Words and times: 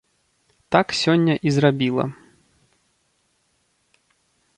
Так 0.75 0.87
сёння 1.01 1.35
і 1.49 1.53
зрабіла. 1.57 2.05